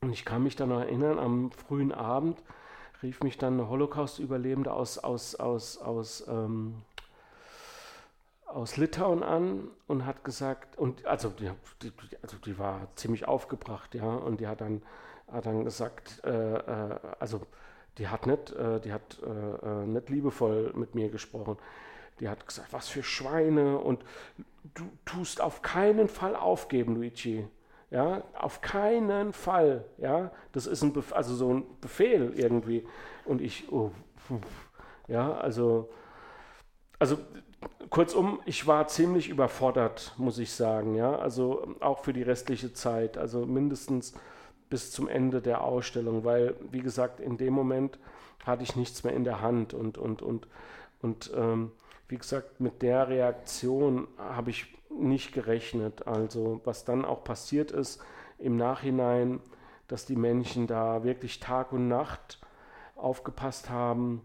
[0.00, 2.42] und ich kann mich dann noch erinnern, am frühen Abend
[3.02, 6.82] rief mich dann eine Holocaust-Überlebende aus, aus, aus, aus, ähm,
[8.46, 11.50] aus Litauen an und hat gesagt, und also die,
[12.22, 14.82] also die war ziemlich aufgebracht, ja, und die hat dann,
[15.30, 17.42] hat dann gesagt, äh, äh, also
[17.98, 21.58] die hat nicht, äh, die hat äh, äh, nicht liebevoll mit mir gesprochen.
[22.20, 24.04] Die hat gesagt, was für Schweine und
[24.74, 27.46] du tust auf keinen Fall aufgeben, Luigi.
[27.94, 29.84] Ja, auf keinen Fall.
[29.98, 32.84] Ja, das ist ein Bef also so ein Befehl irgendwie.
[33.24, 33.92] Und ich, oh,
[35.06, 35.88] ja, also,
[36.98, 37.18] also
[37.90, 40.96] kurzum, ich war ziemlich überfordert, muss ich sagen.
[40.96, 44.14] Ja, also auch für die restliche Zeit, also mindestens
[44.68, 48.00] bis zum Ende der Ausstellung, weil, wie gesagt, in dem Moment
[48.44, 50.48] hatte ich nichts mehr in der Hand und, und, und,
[51.00, 51.70] und ähm,
[52.08, 54.66] wie gesagt, mit der Reaktion habe ich
[54.98, 56.06] nicht gerechnet.
[56.06, 58.02] Also was dann auch passiert ist
[58.38, 59.40] im Nachhinein,
[59.88, 62.40] dass die Menschen da wirklich Tag und Nacht
[62.96, 64.22] aufgepasst haben,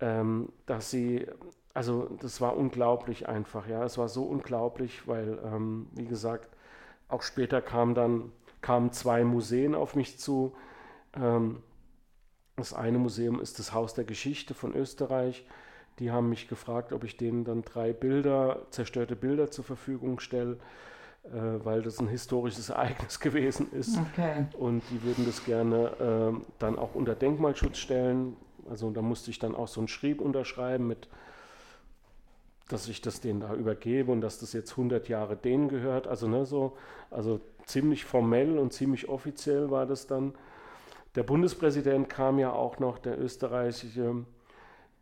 [0.00, 1.26] ähm, dass sie,
[1.72, 6.48] also das war unglaublich einfach, ja, es war so unglaublich, weil, ähm, wie gesagt,
[7.08, 10.54] auch später kam dann, kamen zwei Museen auf mich zu.
[11.14, 11.62] Ähm,
[12.56, 15.46] das eine Museum ist das Haus der Geschichte von Österreich,
[15.98, 20.58] die haben mich gefragt, ob ich denen dann drei Bilder, zerstörte Bilder zur Verfügung stelle,
[21.24, 21.30] äh,
[21.64, 23.98] weil das ein historisches Ereignis gewesen ist.
[23.98, 24.46] Okay.
[24.58, 28.36] Und die würden das gerne äh, dann auch unter Denkmalschutz stellen.
[28.68, 31.08] Also da musste ich dann auch so ein Schrieb unterschreiben mit
[32.68, 36.06] dass ich das denen da übergebe und dass das jetzt 100 Jahre denen gehört.
[36.06, 36.76] Also, ne, so,
[37.10, 40.34] also ziemlich formell und ziemlich offiziell war das dann.
[41.14, 44.24] Der Bundespräsident kam ja auch noch, der österreichische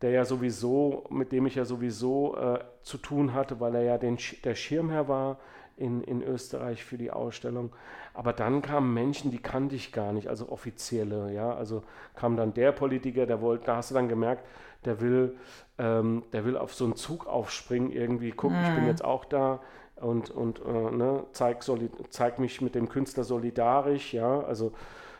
[0.03, 3.97] der ja sowieso, mit dem ich ja sowieso äh, zu tun hatte, weil er ja
[3.97, 5.39] den, der Schirmherr war
[5.77, 7.71] in, in Österreich für die Ausstellung.
[8.13, 11.55] Aber dann kamen Menschen, die kannte ich gar nicht, also offizielle, ja.
[11.55, 11.83] Also
[12.15, 14.45] kam dann der Politiker, der wollte, da hast du dann gemerkt,
[14.83, 15.37] der will,
[15.77, 18.57] ähm, der will auf so einen Zug aufspringen, irgendwie, guck, mhm.
[18.61, 18.89] ich bin mhm.
[18.89, 19.61] jetzt auch da
[19.95, 21.63] und, und äh, ne, zeig,
[22.09, 24.41] zeig mich mit dem Künstler solidarisch, ja.
[24.41, 24.73] Also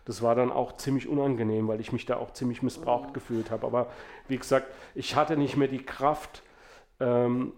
[0.05, 3.65] das war dann auch ziemlich unangenehm, weil ich mich da auch ziemlich missbraucht gefühlt habe.
[3.65, 3.87] Aber
[4.27, 6.43] wie gesagt, ich hatte nicht mehr die Kraft,
[6.99, 7.53] ähm,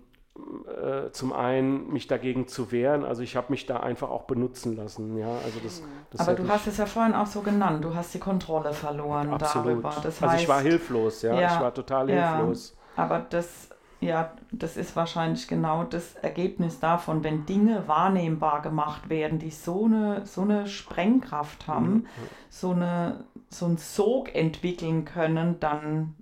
[0.68, 3.06] äh, zum einen mich dagegen zu wehren.
[3.06, 5.18] Also ich habe mich da einfach auch benutzen lassen.
[5.18, 5.82] Ja, also das,
[6.12, 9.30] das Aber du hast es ja vorhin auch so genannt, du hast die Kontrolle verloren
[9.30, 9.68] absolut.
[9.68, 9.94] darüber.
[10.04, 12.76] Das also ich war hilflos, ja, ja ich war total hilflos.
[12.98, 13.70] Ja, aber das,
[14.06, 19.86] ja, das ist wahrscheinlich genau das Ergebnis davon, wenn Dinge wahrnehmbar gemacht werden, die so
[19.86, 22.08] eine, so eine Sprengkraft haben, mhm.
[22.50, 26.16] so, eine, so einen Sog entwickeln können, dann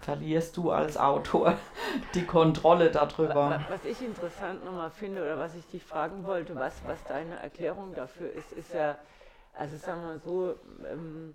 [0.00, 1.56] verlierst du als Autor
[2.14, 3.60] die Kontrolle darüber.
[3.68, 7.94] Was ich interessant nochmal finde oder was ich dich fragen wollte, was, was deine Erklärung
[7.94, 8.96] dafür ist, ist ja,
[9.54, 10.54] also sagen wir mal so,
[10.90, 11.34] ähm,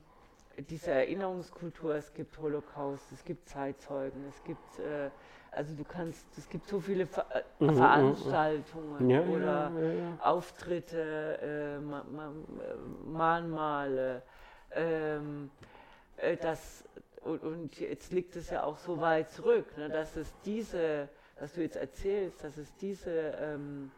[0.57, 5.09] diese Erinnerungskultur, es gibt Holocaust, es gibt Zeitzeugen, es gibt, äh,
[5.55, 7.77] also du kannst, es gibt so viele Ver äh, mhm, mhm, mhm.
[7.77, 12.31] Veranstaltungen ja, oder ja, ja, Auftritte, äh, Ma Ma
[13.05, 14.23] Mahnmale,
[14.71, 15.51] ähm,
[16.17, 16.83] äh, das
[17.21, 21.07] und, und, jetzt liegt es ja auch so weit zurück, ne, dass es diese,
[21.39, 23.91] was du jetzt erzählst, dass es diese, ähm,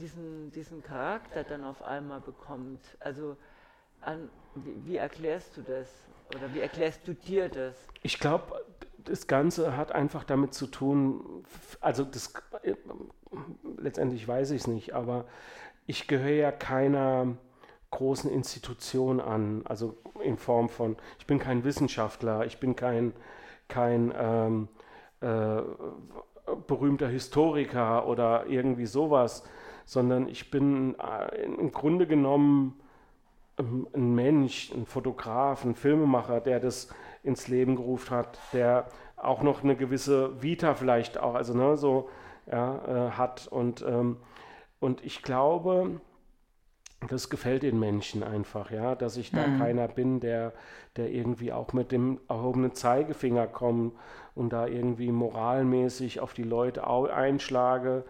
[0.00, 2.80] diesen, diesen Charakter dann auf einmal bekommt.
[3.00, 3.36] Also
[4.00, 5.88] an, wie, wie erklärst du das?
[6.30, 7.74] Oder wie erklärst du dir das?
[8.02, 8.64] Ich glaube,
[9.08, 11.44] das Ganze hat einfach damit zu tun,
[11.80, 12.32] also das
[13.76, 15.24] letztendlich weiß ich es nicht, aber
[15.86, 17.36] ich gehöre ja keiner
[17.90, 23.14] großen Institution an, also in Form von, ich bin kein Wissenschaftler, ich bin kein,
[23.68, 24.68] kein ähm,
[25.20, 25.62] äh,
[26.66, 29.44] berühmter Historiker oder irgendwie sowas,
[29.84, 32.78] sondern ich bin äh, im Grunde genommen
[33.58, 36.88] ein Mensch, ein Fotograf, ein Filmemacher, der das
[37.22, 42.08] ins Leben gerufen hat, der auch noch eine gewisse Vita vielleicht auch, also ne, so
[42.46, 44.18] ja, äh, hat und ähm,
[44.80, 46.00] und ich glaube,
[47.08, 49.58] das gefällt den Menschen einfach, ja, dass ich da mhm.
[49.58, 50.52] keiner bin, der,
[50.96, 53.94] der irgendwie auch mit dem erhobenen Zeigefinger kommt
[54.34, 58.04] und da irgendwie moralmäßig auf die Leute einschlage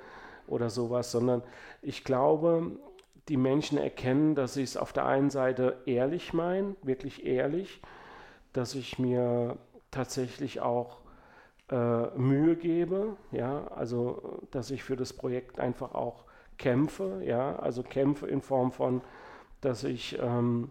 [0.47, 1.43] oder sowas, sondern
[1.83, 2.73] ich glaube,
[3.29, 7.81] die Menschen erkennen, dass ich es auf der einen Seite ehrlich meine, wirklich ehrlich,
[8.53, 9.57] dass ich mir
[9.91, 10.99] tatsächlich auch
[11.71, 16.25] äh, Mühe gebe, ja, also dass ich für das Projekt einfach auch
[16.57, 19.03] kämpfe, ja, also kämpfe in Form von,
[19.61, 20.71] dass ich ähm,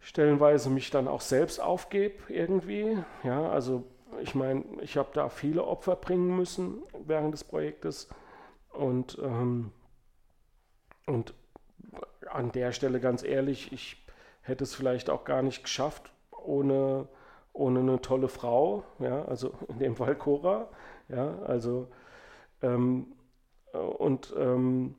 [0.00, 3.84] stellenweise mich dann auch selbst aufgebe irgendwie, ja, also
[4.20, 8.08] ich meine, ich habe da viele Opfer bringen müssen während des Projektes
[8.72, 9.70] und, ähm,
[11.06, 11.34] und
[12.30, 14.04] an der Stelle ganz ehrlich, ich
[14.42, 17.08] hätte es vielleicht auch gar nicht geschafft ohne,
[17.52, 20.68] ohne eine tolle Frau, ja, also in dem Fall Cora,
[21.08, 21.88] ja, also
[22.62, 23.12] ähm,
[23.72, 24.96] und ähm,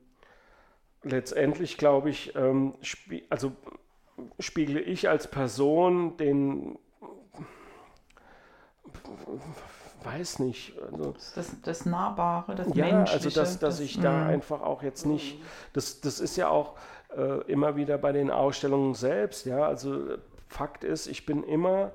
[1.02, 3.52] letztendlich glaube ich, ähm, spie also
[4.38, 6.78] spiegle ich als Person den
[10.04, 10.74] weiß nicht.
[10.80, 13.26] Also, das, das Nahbare, das ja, Menschliche.
[13.26, 14.26] also dass, dass das, ich da mh.
[14.26, 15.40] einfach auch jetzt nicht,
[15.72, 16.74] das, das ist ja auch
[17.16, 20.16] äh, immer wieder bei den Ausstellungen selbst, ja, also
[20.48, 21.90] Fakt ist, ich bin immer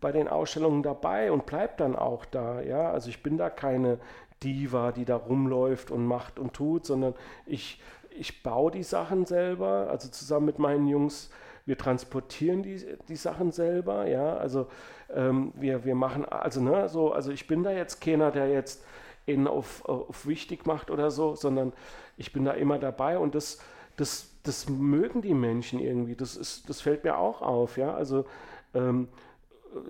[0.00, 3.98] bei den Ausstellungen dabei und bleibe dann auch da, ja, also ich bin da keine
[4.42, 7.14] Diva, die da rumläuft und macht und tut, sondern
[7.46, 11.30] ich, ich baue die Sachen selber, also zusammen mit meinen Jungs,
[11.66, 14.68] wir transportieren die, die Sachen selber, ja, also
[15.14, 18.84] ähm, wir, wir machen, also ne, so, also ich bin da jetzt keiner, der jetzt
[19.26, 21.72] ihn auf, auf wichtig macht oder so, sondern
[22.16, 23.60] ich bin da immer dabei und das,
[23.96, 28.26] das, das mögen die Menschen irgendwie, das, ist, das fällt mir auch auf, ja, also
[28.74, 29.08] ähm,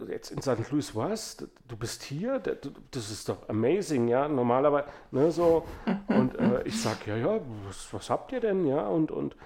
[0.08, 0.70] jetzt in St.
[0.70, 1.36] Louis, was?
[1.68, 2.38] Du bist hier?
[2.90, 5.64] Das ist doch amazing, ja, normalerweise, ne, so.
[6.08, 9.36] Und äh, ich sage, ja, ja, was, was, habt ihr denn, ja, und, und,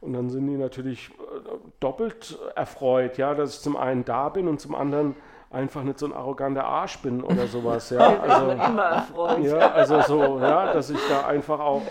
[0.00, 1.48] und dann sind die natürlich äh,
[1.80, 5.16] doppelt erfreut, ja, dass ich zum einen da bin und zum anderen
[5.50, 8.00] einfach nicht so ein arroganter Arsch bin oder sowas, ja.
[8.22, 9.44] Also, immer erfreut.
[9.44, 11.82] Ja, also so, ja, dass ich da einfach auch,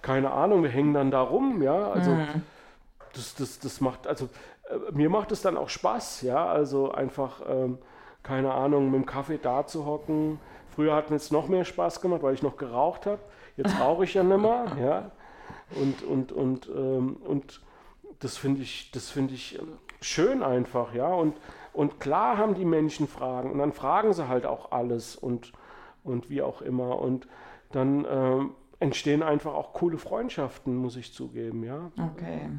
[0.00, 2.42] keine Ahnung, wir hängen dann da rum, ja, also mhm.
[3.14, 4.28] das, das, das macht, also
[4.68, 7.78] äh, mir macht es dann auch Spaß, ja, also einfach, ähm,
[8.22, 10.38] keine Ahnung, mit dem Kaffee da zu hocken.
[10.74, 13.18] Früher hat mir es noch mehr Spaß gemacht, weil ich noch geraucht habe.
[13.56, 15.10] Jetzt rauche ich ja nicht mehr, ja.
[15.80, 17.60] Und, und, und, ähm, und
[18.20, 21.08] das finde ich, das finde ich ähm, schön einfach, ja.
[21.08, 21.36] Und,
[21.72, 25.52] und klar haben die Menschen Fragen und dann fragen sie halt auch alles und,
[26.04, 26.98] und wie auch immer.
[26.98, 27.26] Und
[27.72, 28.50] dann ähm,
[28.80, 31.90] entstehen einfach auch coole Freundschaften, muss ich zugeben, ja.
[32.12, 32.50] Okay.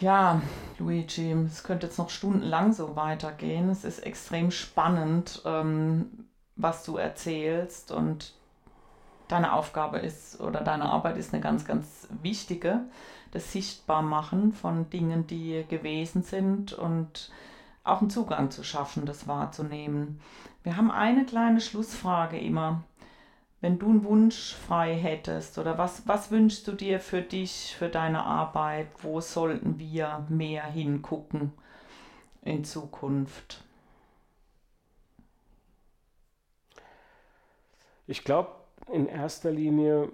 [0.00, 0.42] Ja,
[0.78, 3.68] Luigi, es könnte jetzt noch stundenlang so weitergehen.
[3.68, 6.26] Es ist extrem spannend, ähm,
[6.56, 8.34] was du erzählst und
[9.28, 12.80] deine Aufgabe ist oder deine Arbeit ist eine ganz, ganz wichtige.
[13.32, 17.32] Das Sichtbarmachen von Dingen, die gewesen sind und
[17.82, 20.20] auch einen Zugang zu schaffen, das wahrzunehmen.
[20.62, 22.82] Wir haben eine kleine Schlussfrage immer.
[23.64, 27.88] wenn du einen Wunsch frei hättest oder was, was wünschst du dir für dich, für
[27.88, 28.88] deine Arbeit?
[28.98, 31.50] Wo sollten wir mehr hingucken
[32.42, 33.64] in Zukunft?
[38.06, 38.50] Ich glaube,
[38.92, 40.10] in erster Linie,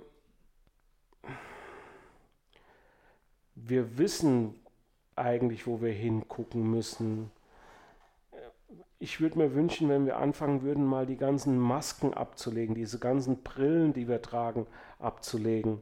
[3.55, 4.55] wir wissen
[5.16, 7.31] eigentlich, wo wir hingucken müssen
[9.01, 13.43] ich würde mir wünschen, wenn wir anfangen würden, mal die ganzen Masken abzulegen, diese ganzen
[13.43, 14.66] Brillen, die wir tragen,
[14.99, 15.81] abzulegen,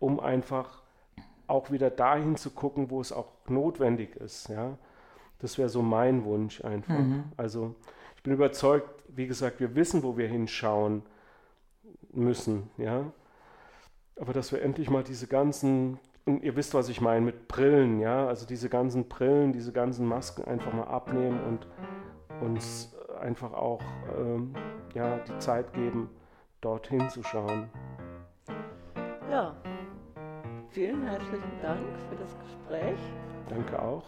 [0.00, 0.82] um einfach
[1.46, 4.48] auch wieder dahin zu gucken, wo es auch notwendig ist.
[4.48, 4.76] Ja?
[5.38, 6.98] Das wäre so mein Wunsch einfach.
[6.98, 7.26] Mhm.
[7.36, 7.76] Also
[8.16, 11.02] ich bin überzeugt, wie gesagt, wir wissen, wo wir hinschauen
[12.16, 12.70] müssen.
[12.76, 13.04] Ja?
[14.18, 18.00] Aber dass wir endlich mal diese ganzen, und ihr wisst, was ich meine mit Brillen,
[18.00, 21.66] ja, also diese ganzen Brillen, diese ganzen Masken einfach mal abnehmen und
[22.40, 23.82] uns einfach auch
[24.18, 24.54] ähm,
[24.94, 26.10] ja, die Zeit geben,
[26.60, 27.68] dorthin zu schauen.
[29.30, 29.54] Ja,
[30.70, 32.98] vielen herzlichen Dank für das Gespräch.
[33.48, 34.04] Danke auch.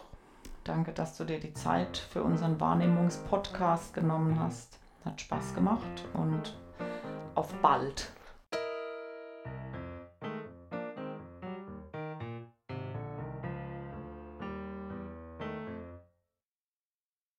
[0.63, 4.79] Danke, dass du dir die Zeit für unseren Wahrnehmungspodcast genommen hast.
[5.05, 6.57] Hat Spaß gemacht und
[7.39, 8.11] auf bald.